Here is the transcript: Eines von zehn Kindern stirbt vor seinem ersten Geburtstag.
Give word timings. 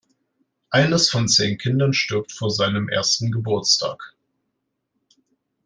Eines 0.71 1.11
von 1.11 1.27
zehn 1.27 1.59
Kindern 1.59 1.93
stirbt 1.93 2.31
vor 2.31 2.49
seinem 2.49 2.89
ersten 2.89 3.31
Geburtstag. 3.31 4.15